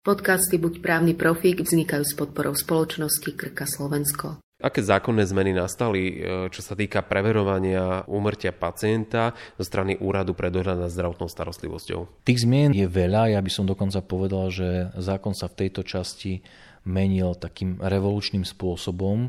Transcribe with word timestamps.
Podcasty 0.00 0.56
Buď 0.56 0.80
právny 0.80 1.12
profík 1.12 1.60
vznikajú 1.60 2.08
s 2.08 2.16
podporou 2.16 2.56
spoločnosti 2.56 3.36
Krka 3.36 3.68
Slovensko. 3.68 4.40
Aké 4.56 4.80
zákonné 4.80 5.28
zmeny 5.28 5.52
nastali, 5.52 6.00
e, 6.16 6.48
čo 6.48 6.64
sa 6.64 6.72
týka 6.72 7.04
preverovania 7.04 8.08
úmrtia 8.08 8.48
pacienta 8.56 9.36
zo 9.60 9.64
strany 9.68 10.00
Úradu 10.00 10.32
pre 10.32 10.48
dohľad 10.48 10.80
nad 10.80 10.88
zdravotnou 10.88 11.28
starostlivosťou? 11.28 12.24
Tých 12.24 12.48
zmien 12.48 12.72
je 12.72 12.88
veľa, 12.88 13.36
ja 13.36 13.44
by 13.44 13.50
som 13.52 13.68
dokonca 13.68 14.00
povedal, 14.00 14.48
že 14.48 14.88
zákon 14.96 15.36
sa 15.36 15.52
v 15.52 15.68
tejto 15.68 15.84
časti 15.84 16.40
menil 16.88 17.36
takým 17.36 17.76
revolučným 17.76 18.48
spôsobom, 18.48 19.28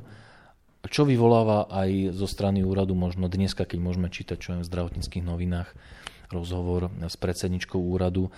čo 0.88 1.04
vyvoláva 1.04 1.68
aj 1.68 2.16
zo 2.16 2.32
strany 2.32 2.64
úradu 2.64 2.96
možno 2.96 3.28
dneska, 3.28 3.68
keď 3.68 3.80
môžeme 3.84 4.08
čítať 4.08 4.40
čo 4.40 4.56
v 4.56 4.64
zdravotníckých 4.64 5.28
novinách 5.28 5.68
rozhovor 6.32 6.88
s 7.04 7.20
predsedničkou 7.20 7.76
úradu, 7.76 8.32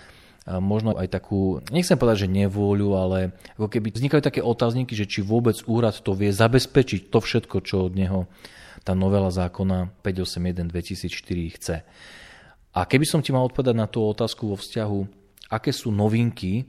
možno 0.44 0.92
aj 0.92 1.08
takú, 1.08 1.64
nechcem 1.72 1.96
povedať, 1.96 2.28
že 2.28 2.36
nevôľu, 2.36 2.88
ale 3.00 3.18
ako 3.56 3.68
keby 3.72 3.88
vznikajú 3.96 4.20
také 4.20 4.40
otázniky, 4.44 4.92
že 4.92 5.08
či 5.08 5.24
vôbec 5.24 5.56
úrad 5.64 5.96
to 5.96 6.12
vie 6.12 6.28
zabezpečiť 6.28 7.08
to 7.08 7.18
všetko, 7.24 7.56
čo 7.64 7.88
od 7.88 7.96
neho 7.96 8.28
tá 8.84 8.92
novela 8.92 9.32
zákona 9.32 9.88
581 10.04 10.68
2004 10.68 11.56
chce. 11.56 11.76
A 12.76 12.80
keby 12.84 13.08
som 13.08 13.24
ti 13.24 13.32
mal 13.32 13.48
odpovedať 13.48 13.72
na 13.72 13.88
tú 13.88 14.04
otázku 14.04 14.52
vo 14.52 14.60
vzťahu, 14.60 15.00
aké 15.48 15.72
sú 15.72 15.88
novinky, 15.88 16.68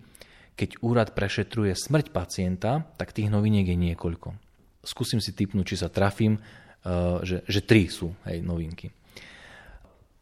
keď 0.56 0.80
úrad 0.80 1.12
prešetruje 1.12 1.76
smrť 1.76 2.16
pacienta, 2.16 2.88
tak 2.96 3.12
tých 3.12 3.28
noviniek 3.28 3.68
je 3.68 3.76
niekoľko. 3.76 4.32
Skúsim 4.88 5.20
si 5.20 5.36
typnúť, 5.36 5.76
či 5.76 5.82
sa 5.84 5.92
trafím, 5.92 6.40
eh, 6.40 7.20
že, 7.28 7.38
že 7.44 7.60
tri 7.68 7.92
sú 7.92 8.16
hej, 8.24 8.40
novinky. 8.40 8.88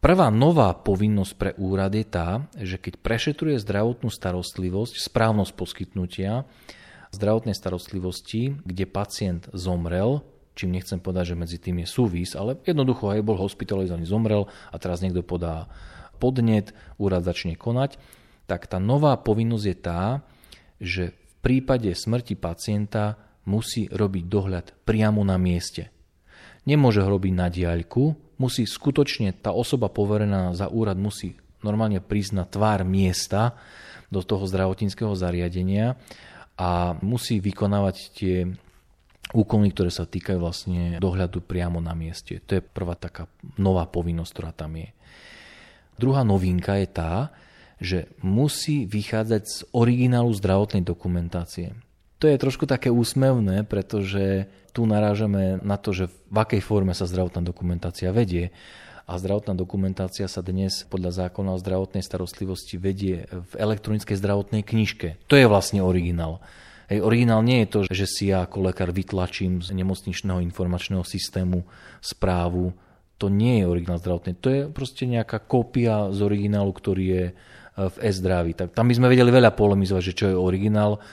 Prvá 0.03 0.27
nová 0.27 0.75
povinnosť 0.75 1.34
pre 1.39 1.52
úrad 1.55 1.95
je 1.95 2.03
tá, 2.03 2.52
že 2.59 2.75
keď 2.75 2.99
prešetruje 2.99 3.55
zdravotnú 3.55 4.12
starostlivosť, 4.12 4.99
správnosť 4.99 5.55
poskytnutia 5.55 6.43
zdravotnej 7.16 7.55
starostlivosti, 7.55 8.59
kde 8.67 8.84
pacient 8.84 9.48
zomrel, 9.55 10.20
čím 10.60 10.76
nechcem 10.76 10.99
povedať, 10.99 11.32
že 11.32 11.40
medzi 11.40 11.55
tým 11.55 11.79
je 11.79 11.87
súvis, 11.87 12.35
ale 12.35 12.60
jednoducho 12.68 13.15
aj 13.15 13.23
bol 13.23 13.40
hospitalizovaný, 13.40 14.04
zomrel 14.04 14.51
a 14.68 14.76
teraz 14.76 14.99
niekto 14.99 15.23
podá 15.23 15.71
podnet, 16.20 16.76
úrad 16.99 17.23
začne 17.23 17.55
konať, 17.55 17.95
tak 18.43 18.67
tá 18.67 18.84
nová 18.84 19.15
povinnosť 19.15 19.65
je 19.71 19.77
tá, 19.79 20.20
že 20.84 21.04
v 21.15 21.34
prípade 21.40 21.88
smrti 21.95 22.35
pacienta 22.35 23.15
musí 23.48 23.88
robiť 23.88 24.23
dohľad 24.27 24.65
priamo 24.84 25.23
na 25.23 25.40
mieste. 25.40 25.95
Nemôže 26.64 27.04
ho 27.04 27.10
robiť 27.12 27.34
na 27.36 27.48
diaľku, 27.52 28.16
musí 28.40 28.64
skutočne 28.64 29.36
tá 29.36 29.52
osoba 29.52 29.92
poverená 29.92 30.56
za 30.56 30.72
úrad 30.72 30.96
musí 30.96 31.36
normálne 31.64 32.00
na 32.36 32.44
tvár 32.44 32.84
miesta 32.84 33.56
do 34.12 34.20
toho 34.20 34.44
zdravotníckého 34.48 35.16
zariadenia 35.16 35.96
a 36.60 36.94
musí 37.02 37.40
vykonávať 37.40 37.96
tie 38.14 38.36
úkony, 39.34 39.74
ktoré 39.74 39.90
sa 39.90 40.06
týkajú 40.06 40.38
vlastne 40.38 41.00
dohľadu 41.00 41.41
priamo 41.41 41.80
na 41.80 41.96
mieste. 41.98 42.38
To 42.46 42.60
je 42.60 42.62
prvá 42.62 42.94
taká 42.94 43.26
nová 43.58 43.88
povinnosť, 43.90 44.32
ktorá 44.36 44.52
tam 44.54 44.78
je. 44.78 44.91
Druhá 45.98 46.22
novinka 46.22 46.78
je 46.78 46.88
tá, 46.91 47.14
že 47.80 48.00
musí 48.22 48.86
vychádzať 48.86 49.44
z 49.44 49.58
originálu 49.74 50.30
zdravotnej 50.36 50.86
dokumentácie. 50.86 51.74
To 52.24 52.32
je 52.32 52.40
trošku 52.40 52.63
také 52.63 52.88
úsmevné, 52.88 53.68
pretože 53.68 54.48
tu 54.71 54.88
narážame 54.88 55.60
na 55.60 55.76
to, 55.76 55.91
že 55.91 56.07
v 56.07 56.38
akej 56.40 56.63
forme 56.63 56.96
sa 56.96 57.04
zdravotná 57.04 57.43
dokumentácia 57.43 58.16
vedie. 58.16 58.55
A 59.04 59.20
zdravotná 59.20 59.52
dokumentácia 59.60 60.32
sa 60.32 60.40
dnes 60.40 60.88
podľa 60.88 61.27
zákona 61.27 61.51
o 61.51 61.60
zdravotnej 61.60 61.99
starostlivosti 61.99 62.79
vedie 62.79 63.27
v 63.27 63.51
elektronickej 63.60 64.16
zdravotnej 64.16 64.63
knižke. 64.63 65.19
To 65.28 65.35
je 65.35 65.51
vlastne 65.51 65.84
originál. 65.84 66.40
Hej, 66.88 67.03
originál 67.03 67.44
nie 67.44 67.68
je 67.68 67.75
to, 67.75 67.79
že 67.91 68.07
si 68.07 68.31
ja 68.31 68.47
ako 68.47 68.72
lekár 68.72 68.96
vytlačím 68.96 69.59
z 69.59 69.75
nemocničného 69.75 70.40
informačného 70.47 71.03
systému 71.03 71.68
správu. 72.00 72.72
To 73.19 73.28
nie 73.28 73.59
je 73.59 73.66
originál 73.67 74.00
zdravotný. 74.00 74.40
To 74.40 74.47
je 74.47 74.61
proste 74.72 75.11
nejaká 75.11 75.44
kópia 75.44 76.07
z 76.16 76.23
originálu, 76.23 76.72
ktorý 76.72 77.03
je 77.03 77.25
e, 77.28 77.34
v 77.84 77.95
e-zdraví. 78.00 78.55
Tak 78.55 78.72
tam 78.72 78.88
by 78.88 78.95
sme 78.95 79.11
vedeli 79.11 79.28
veľa 79.28 79.51
polemizovať, 79.51 80.03
že 80.07 80.16
čo 80.16 80.25
je 80.31 80.40
originál 80.40 81.03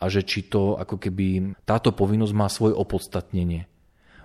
a 0.00 0.04
že 0.08 0.24
či 0.24 0.48
to 0.48 0.80
ako 0.80 0.96
keby 0.96 1.54
táto 1.68 1.92
povinnosť 1.92 2.32
má 2.32 2.48
svoje 2.48 2.72
opodstatnenie. 2.72 3.68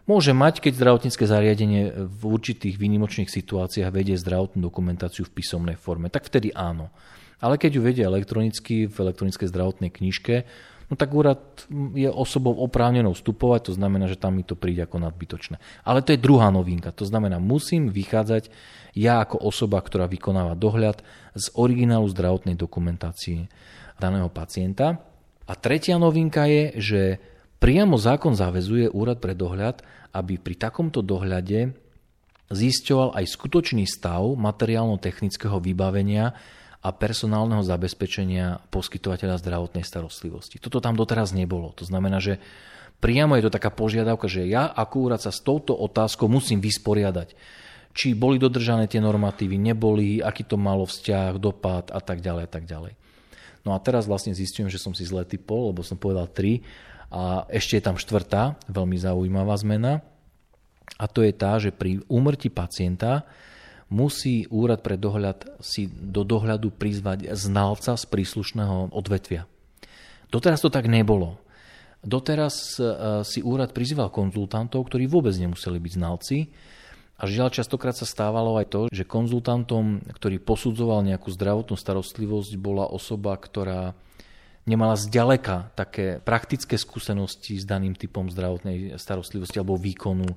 Môže 0.05 0.37
mať, 0.37 0.61
keď 0.61 0.77
zdravotnícke 0.77 1.25
zariadenie 1.25 1.89
v 1.97 2.21
určitých 2.29 2.77
výnimočných 2.77 3.25
situáciách 3.25 3.89
vedie 3.89 4.13
zdravotnú 4.13 4.61
dokumentáciu 4.61 5.25
v 5.25 5.33
písomnej 5.33 5.75
forme, 5.81 6.13
tak 6.13 6.29
vtedy 6.29 6.53
áno. 6.53 6.93
Ale 7.41 7.57
keď 7.57 7.71
ju 7.75 7.81
vedie 7.81 8.05
elektronicky 8.05 8.85
v 8.85 8.95
elektronickej 8.95 9.49
zdravotnej 9.49 9.89
knižke, 9.89 10.45
no 10.87 10.93
tak 10.93 11.09
úrad 11.09 11.65
je 11.97 12.05
osobou 12.05 12.53
oprávnenou 12.53 13.17
vstupovať, 13.17 13.73
to 13.73 13.73
znamená, 13.73 14.05
že 14.05 14.21
tam 14.21 14.37
mi 14.37 14.45
to 14.45 14.53
príde 14.53 14.85
ako 14.85 15.01
nadbytočné. 15.01 15.57
Ale 15.81 16.05
to 16.05 16.13
je 16.13 16.21
druhá 16.21 16.53
novinka, 16.53 16.93
to 16.93 17.09
znamená, 17.09 17.41
musím 17.41 17.89
vychádzať 17.89 18.53
ja 18.93 19.25
ako 19.25 19.41
osoba, 19.41 19.81
ktorá 19.81 20.05
vykonáva 20.05 20.53
dohľad 20.53 21.01
z 21.33 21.45
originálu 21.57 22.05
zdravotnej 22.13 22.53
dokumentácie 22.53 23.49
daného 23.97 24.29
pacienta 24.29 25.14
a 25.45 25.53
tretia 25.53 26.01
novinka 26.01 26.49
je, 26.49 26.63
že 26.81 27.01
priamo 27.61 27.97
zákon 28.01 28.33
zavezuje 28.33 28.89
úrad 28.89 29.21
pre 29.21 29.37
dohľad, 29.37 29.85
aby 30.13 30.41
pri 30.41 30.55
takomto 30.57 31.05
dohľade 31.05 31.77
zisťoval 32.49 33.17
aj 33.17 33.25
skutočný 33.25 33.85
stav 33.89 34.25
materiálno-technického 34.37 35.57
vybavenia 35.61 36.33
a 36.85 36.89
personálneho 36.93 37.65
zabezpečenia 37.65 38.61
poskytovateľa 38.69 39.41
zdravotnej 39.41 39.81
starostlivosti. 39.81 40.61
Toto 40.61 40.77
tam 40.77 40.93
doteraz 40.93 41.33
nebolo. 41.33 41.73
To 41.81 41.85
znamená, 41.85 42.21
že 42.21 42.37
priamo 43.01 43.33
je 43.37 43.49
to 43.49 43.55
taká 43.57 43.73
požiadavka, 43.73 44.29
že 44.29 44.45
ja 44.45 44.69
ako 44.69 45.09
úrad 45.09 45.21
sa 45.21 45.33
s 45.33 45.41
touto 45.41 45.73
otázkou 45.73 46.29
musím 46.29 46.61
vysporiadať. 46.61 47.33
Či 47.95 48.13
boli 48.13 48.37
dodržané 48.37 48.85
tie 48.85 49.01
normatívy, 49.01 49.57
neboli, 49.57 50.21
aký 50.21 50.45
to 50.45 50.61
malo 50.61 50.85
vzťah, 50.85 51.41
dopad 51.41 51.89
a 51.89 51.97
tak 52.03 52.21
ďalej 52.21 52.43
a 52.45 52.49
tak 52.51 52.69
ďalej. 52.69 52.93
No 53.65 53.73
a 53.73 53.81
teraz 53.81 54.05
vlastne 54.05 54.37
zistujem, 54.37 54.69
že 54.69 54.77
som 54.77 54.93
si 54.93 55.03
zle 55.03 55.25
typol, 55.25 55.73
lebo 55.73 55.81
som 55.81 55.97
povedal 55.97 56.29
3 56.29 56.61
a 57.09 57.49
ešte 57.49 57.81
je 57.81 57.83
tam 57.83 57.97
štvrtá, 57.97 58.61
veľmi 58.69 58.97
zaujímavá 59.01 59.57
zmena 59.57 60.05
a 61.01 61.05
to 61.09 61.25
je 61.25 61.33
tá, 61.33 61.57
že 61.57 61.73
pri 61.73 62.05
úmrti 62.05 62.53
pacienta 62.53 63.25
musí 63.89 64.45
úrad 64.53 64.81
pre 64.81 64.97
dohľad 64.97 65.61
si 65.61 65.89
do 65.89 66.21
dohľadu 66.21 66.73
prizvať 66.73 67.33
znalca 67.33 67.97
z 67.97 68.05
príslušného 68.05 68.93
odvetvia. 68.93 69.49
Doteraz 70.29 70.61
to 70.61 70.73
tak 70.73 70.89
nebolo. 70.89 71.37
Doteraz 72.05 72.77
e, 72.77 72.85
si 73.25 73.41
úrad 73.41 73.73
prizýval 73.73 74.13
konzultantov, 74.13 74.89
ktorí 74.89 75.09
vôbec 75.09 75.33
nemuseli 75.37 75.77
byť 75.81 75.93
znalci, 75.97 76.37
a 77.15 77.23
žiaľ, 77.31 77.47
častokrát 77.47 77.95
sa 77.95 78.03
stávalo 78.03 78.59
aj 78.59 78.67
to, 78.67 78.81
že 78.91 79.07
konzultantom, 79.07 80.03
ktorý 80.11 80.43
posudzoval 80.43 80.99
nejakú 81.07 81.31
zdravotnú 81.31 81.79
starostlivosť, 81.79 82.59
bola 82.59 82.91
osoba, 82.91 83.39
ktorá 83.39 83.95
nemala 84.67 84.99
zďaleka 84.99 85.71
také 85.79 86.19
praktické 86.19 86.75
skúsenosti 86.75 87.55
s 87.55 87.63
daným 87.63 87.95
typom 87.95 88.27
zdravotnej 88.27 88.99
starostlivosti 88.99 89.61
alebo 89.61 89.79
výkonu 89.79 90.27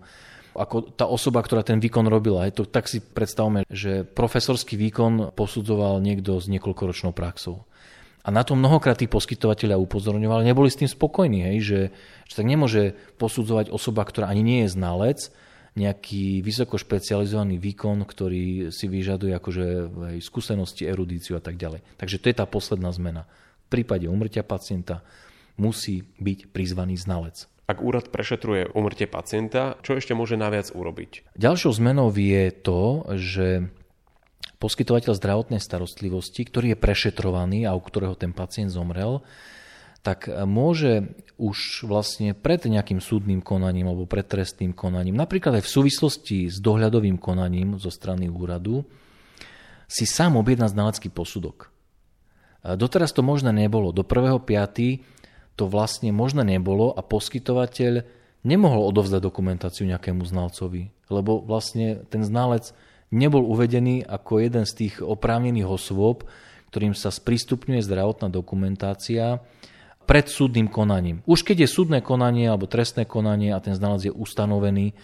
ako 0.58 0.90
tá 0.98 1.06
osoba, 1.06 1.38
ktorá 1.38 1.62
ten 1.62 1.78
výkon 1.78 2.10
robila. 2.10 2.42
Je 2.50 2.58
to, 2.58 2.64
tak 2.66 2.90
si 2.90 2.98
predstavme, 2.98 3.62
že 3.70 4.02
profesorský 4.02 4.74
výkon 4.74 5.30
posudzoval 5.38 6.02
niekto 6.02 6.34
s 6.42 6.50
niekoľkoročnou 6.50 7.14
praxou. 7.14 7.62
A 8.26 8.34
na 8.34 8.42
to 8.42 8.58
mnohokrát 8.58 8.98
tí 8.98 9.06
poskytovateľia 9.06 9.78
upozorňovali, 9.78 10.42
neboli 10.42 10.68
s 10.68 10.76
tým 10.76 10.90
spokojní, 10.90 11.46
hej, 11.54 11.58
že, 11.62 11.80
že 12.26 12.34
tak 12.34 12.44
nemôže 12.50 12.98
posudzovať 13.16 13.70
osoba, 13.70 14.02
ktorá 14.02 14.28
ani 14.28 14.42
nie 14.42 14.58
je 14.66 14.74
znalec, 14.74 15.30
nejaký 15.78 16.42
vysoko 16.42 16.74
špecializovaný 16.74 17.62
výkon, 17.62 18.02
ktorý 18.02 18.74
si 18.74 18.90
vyžaduje 18.90 19.32
akože 19.38 19.64
aj 20.14 20.16
skúsenosti, 20.18 20.82
erudíciu 20.84 21.38
a 21.38 21.42
tak 21.42 21.54
ďalej. 21.54 21.86
Takže 21.94 22.18
to 22.18 22.26
je 22.26 22.36
tá 22.36 22.44
posledná 22.50 22.90
zmena. 22.90 23.30
V 23.70 23.78
prípade 23.78 24.10
umrtia 24.10 24.42
pacienta 24.42 25.06
musí 25.54 26.02
byť 26.18 26.50
prizvaný 26.50 26.98
znalec. 26.98 27.46
Ak 27.68 27.84
úrad 27.84 28.08
prešetruje 28.08 28.72
umrtie 28.72 29.04
pacienta, 29.04 29.76
čo 29.84 29.94
ešte 29.94 30.16
môže 30.16 30.40
naviac 30.40 30.72
urobiť? 30.72 31.36
Ďalšou 31.36 31.76
zmenou 31.76 32.08
je 32.08 32.48
to, 32.50 33.04
že 33.14 33.68
poskytovateľ 34.56 35.12
zdravotnej 35.12 35.60
starostlivosti, 35.60 36.48
ktorý 36.48 36.72
je 36.74 36.78
prešetrovaný 36.80 37.68
a 37.68 37.76
u 37.76 37.80
ktorého 37.84 38.16
ten 38.16 38.32
pacient 38.32 38.72
zomrel, 38.72 39.20
tak 40.02 40.30
môže 40.46 41.14
už 41.38 41.86
vlastne 41.86 42.34
pred 42.34 42.58
nejakým 42.64 42.98
súdnym 42.98 43.42
konaním 43.42 43.90
alebo 43.90 44.10
pred 44.10 44.26
trestným 44.26 44.74
konaním, 44.74 45.14
napríklad 45.14 45.58
aj 45.58 45.64
v 45.66 45.74
súvislosti 45.74 46.38
s 46.50 46.58
dohľadovým 46.58 47.18
konaním 47.18 47.78
zo 47.78 47.90
strany 47.90 48.26
úradu, 48.26 48.82
si 49.88 50.04
sám 50.04 50.36
objedná 50.36 50.68
znalecký 50.68 51.08
posudok. 51.08 51.72
Doteraz 52.60 53.14
to 53.14 53.24
možné 53.24 53.54
nebolo. 53.54 53.94
Do 53.94 54.04
1.5. 54.04 54.44
to 55.56 55.64
vlastne 55.70 56.10
možné 56.12 56.44
nebolo 56.44 56.92
a 56.92 57.00
poskytovateľ 57.00 58.04
nemohol 58.44 58.82
odovzdať 58.92 59.20
dokumentáciu 59.22 59.88
nejakému 59.88 60.26
znalcovi, 60.26 60.90
lebo 61.08 61.40
vlastne 61.40 62.04
ten 62.12 62.20
znalec 62.26 62.74
nebol 63.08 63.40
uvedený 63.46 64.04
ako 64.04 64.44
jeden 64.44 64.68
z 64.68 64.72
tých 64.74 64.94
oprávnených 65.00 65.70
osôb, 65.70 66.28
ktorým 66.68 66.92
sa 66.92 67.08
sprístupňuje 67.08 67.80
zdravotná 67.80 68.28
dokumentácia 68.28 69.40
pred 70.08 70.24
súdnym 70.24 70.72
konaním. 70.72 71.20
Už 71.28 71.44
keď 71.44 71.68
je 71.68 71.68
súdne 71.68 72.00
konanie 72.00 72.48
alebo 72.48 72.64
trestné 72.64 73.04
konanie 73.04 73.52
a 73.52 73.60
ten 73.60 73.76
znalec 73.76 74.08
je 74.08 74.12
ustanovený 74.16 74.96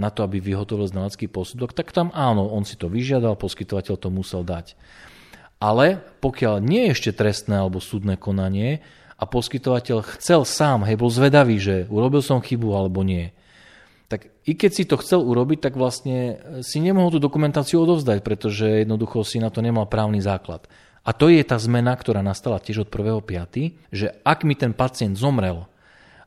na 0.00 0.08
to, 0.08 0.24
aby 0.24 0.40
vyhotovil 0.40 0.88
znalecký 0.88 1.28
posudok, 1.28 1.76
tak 1.76 1.92
tam 1.92 2.08
áno, 2.16 2.48
on 2.48 2.64
si 2.64 2.80
to 2.80 2.88
vyžiadal, 2.88 3.36
poskytovateľ 3.36 3.94
to 4.00 4.08
musel 4.08 4.40
dať. 4.40 4.72
Ale 5.60 6.00
pokiaľ 6.24 6.64
nie 6.64 6.88
je 6.88 6.92
ešte 6.96 7.12
trestné 7.12 7.60
alebo 7.60 7.84
súdne 7.84 8.16
konanie 8.16 8.80
a 9.16 9.24
poskytovateľ 9.28 10.04
chcel 10.16 10.48
sám, 10.48 10.88
hej, 10.88 10.96
bol 11.00 11.12
zvedavý, 11.12 11.60
že 11.60 11.84
urobil 11.92 12.24
som 12.24 12.40
chybu 12.40 12.76
alebo 12.76 13.04
nie, 13.04 13.32
tak 14.08 14.30
i 14.46 14.54
keď 14.54 14.70
si 14.72 14.84
to 14.86 15.00
chcel 15.00 15.24
urobiť, 15.24 15.68
tak 15.68 15.74
vlastne 15.74 16.38
si 16.62 16.78
nemohol 16.78 17.16
tú 17.16 17.18
dokumentáciu 17.18 17.82
odovzdať, 17.82 18.22
pretože 18.22 18.84
jednoducho 18.84 19.26
si 19.26 19.42
na 19.42 19.50
to 19.50 19.64
nemal 19.64 19.88
právny 19.88 20.22
základ. 20.22 20.68
A 21.06 21.14
to 21.14 21.30
je 21.30 21.38
tá 21.46 21.54
zmena, 21.54 21.94
ktorá 21.94 22.18
nastala 22.18 22.58
tiež 22.58 22.82
od 22.82 22.90
1.5., 22.90 23.78
že 23.94 24.10
ak 24.26 24.42
mi 24.42 24.58
ten 24.58 24.74
pacient 24.74 25.14
zomrel 25.14 25.70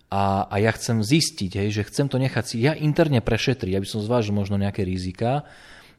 a, 0.07 0.47
a 0.47 0.55
ja 0.55 0.71
chcem 0.71 1.03
zistiť, 1.03 1.51
hej, 1.59 1.69
že 1.75 1.87
chcem 1.91 2.07
to 2.07 2.15
nechať 2.15 2.43
si 2.47 2.55
ja 2.63 2.71
interne 2.79 3.19
prešetriť, 3.19 3.75
aby 3.75 3.83
som 3.83 3.99
zvážil 3.99 4.31
možno 4.31 4.55
nejaké 4.55 4.87
rizika, 4.87 5.43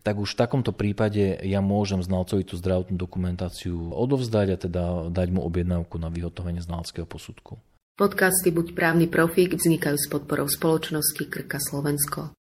tak 0.00 0.16
už 0.16 0.32
v 0.32 0.40
takomto 0.40 0.72
prípade 0.72 1.44
ja 1.44 1.60
môžem 1.60 2.00
znalcovi 2.00 2.48
tú 2.48 2.56
zdravotnú 2.56 2.96
dokumentáciu 2.96 3.92
odovzdať 3.92 4.46
a 4.48 4.56
teda 4.56 4.84
dať 5.12 5.28
mu 5.28 5.44
objednávku 5.44 6.00
na 6.00 6.08
vyhotovenie 6.08 6.64
znaleckého 6.64 7.04
posudku. 7.04 7.60
Podcasty 8.00 8.48
Buď 8.48 8.72
právny 8.72 9.12
profík 9.12 9.60
vznikajú 9.60 10.00
s 10.00 10.08
podporou 10.08 10.48
spoločnosti 10.48 11.20
Krka 11.28 11.60
Slovensko. 11.60 12.32